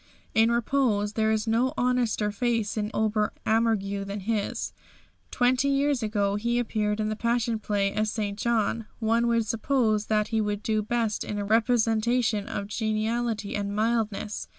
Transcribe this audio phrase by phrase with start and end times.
[0.33, 4.73] In repose there is no honester face in Ober Ammergau than his.
[5.29, 8.35] Twenty years ago he appeared in the Passion Play as St.
[8.35, 13.75] John; one would suppose that he would do best in a representation of geniality and
[13.75, 14.47] mildness.